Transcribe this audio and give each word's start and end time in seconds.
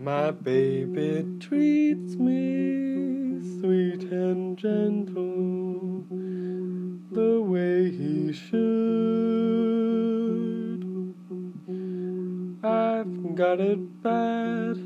My 0.00 0.30
baby 0.30 1.26
treats 1.40 2.14
me 2.14 3.40
sweet 3.58 4.04
and 4.04 4.56
gentle 4.56 6.04
the 7.10 7.42
way 7.42 7.90
he 7.90 8.32
should. 8.32 8.54
I've 12.62 13.34
got 13.34 13.58
it 13.58 14.00
bad, 14.00 14.76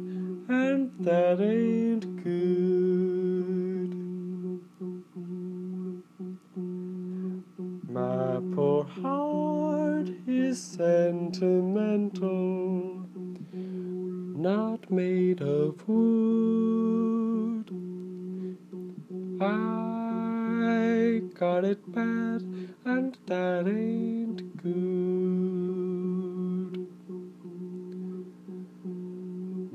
and 0.48 0.90
that 1.00 1.42
ain't 1.42 2.24
good. 2.24 3.94
My 7.86 8.40
poor 8.54 8.84
heart 8.84 10.08
is 10.26 10.58
sentimental 10.58 13.11
not 14.42 14.90
made 14.90 15.40
of 15.40 15.88
wood. 15.88 17.70
I 19.40 21.22
got 21.38 21.64
it 21.64 21.80
bad, 21.94 22.42
and 22.84 23.16
that 23.26 23.68
ain't 23.68 24.56
good. 24.56 24.82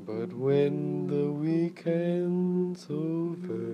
But 0.05 0.33
when 0.33 1.07
the 1.07 1.31
weekend's 1.31 2.85
over 2.89 3.67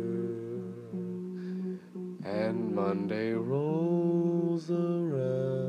and 2.24 2.76
Monday 2.76 3.32
rolls 3.32 4.70
around, 4.70 5.63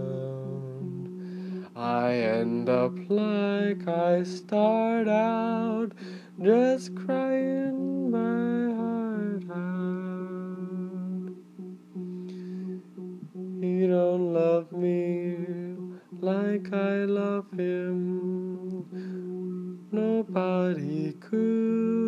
end 2.45 2.69
up 2.69 2.93
like 3.09 3.89
I 3.89 4.23
start 4.23 5.09
out, 5.09 5.93
just 6.43 6.95
crying 6.95 8.11
my 8.11 8.75
heart 8.81 9.45
out. 9.51 11.33
He 13.63 13.87
don't 13.87 14.35
love 14.35 14.71
me 14.73 15.39
like 16.21 16.71
I 16.71 17.07
love 17.07 17.51
him. 17.53 18.85
Nobody 19.91 21.13
could. 21.13 22.05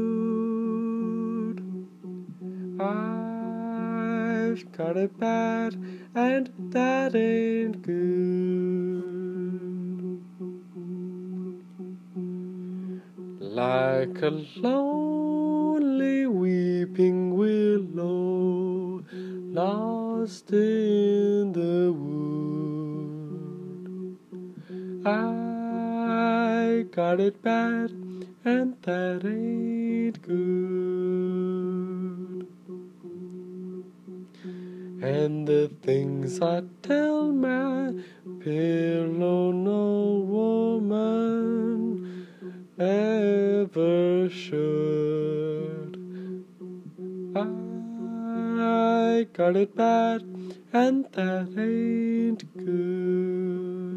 I've 2.79 4.71
got 4.73 4.99
it 4.99 5.19
bad, 5.19 5.75
and 6.15 6.53
that 6.75 7.15
ain't 7.15 7.81
good. 7.81 8.16
Like 13.57 14.21
a 14.21 14.31
lonely 14.57 16.27
weeping 16.27 17.35
willow 17.35 19.03
lost 19.11 20.53
in 20.53 21.53
the 21.53 21.91
wood. 21.91 23.09
I 25.07 26.85
got 26.91 27.19
it 27.19 27.41
bad, 27.41 27.93
and 28.45 28.77
that 28.83 29.25
ain't 29.25 30.21
good. 30.21 30.37
And 35.01 35.49
the 35.49 35.71
things 35.81 36.43
I 36.43 36.63
tell 36.83 37.33
my 37.33 37.95
pillow, 38.41 39.51
no 39.51 40.36
ever 43.77 44.31
should. 44.31 45.97
I 47.35 49.27
got 49.35 49.57
it 49.57 49.77
bad, 49.77 50.23
and 50.73 51.05
that 51.13 51.49
ain't 51.59 52.57
good. 52.57 53.96